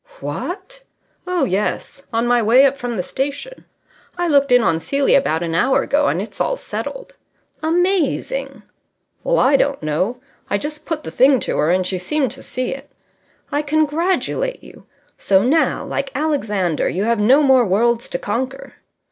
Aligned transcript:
"What!" 0.19 0.81
"Oh, 1.27 1.43
yes. 1.45 2.01
On 2.11 2.25
my 2.25 2.41
way 2.41 2.65
up 2.65 2.75
from 2.75 2.97
the 2.97 3.03
station. 3.03 3.65
I 4.17 4.27
looked 4.27 4.51
in 4.51 4.63
on 4.63 4.79
Celia 4.79 5.19
about 5.19 5.43
an 5.43 5.53
hour 5.53 5.83
ago, 5.83 6.07
and 6.07 6.19
it's 6.19 6.41
all 6.41 6.57
settled." 6.57 7.13
"Amazing!" 7.61 8.63
"Well, 9.23 9.37
I 9.37 9.57
don't 9.57 9.83
know. 9.83 10.19
I 10.49 10.57
just 10.57 10.87
put 10.87 11.03
the 11.03 11.11
thing 11.11 11.39
to 11.41 11.55
her, 11.57 11.69
and 11.69 11.85
she 11.85 11.99
seemed 11.99 12.31
to 12.31 12.41
see 12.41 12.73
it." 12.73 12.89
"I 13.51 13.61
congratulate 13.61 14.63
you. 14.63 14.87
So 15.19 15.43
now, 15.43 15.85
like 15.85 16.09
Alexander, 16.15 16.89
you 16.89 17.03
have 17.03 17.19
no 17.19 17.43
more 17.43 17.63
worlds 17.63 18.09
to 18.09 18.17
conquer." 18.17 18.73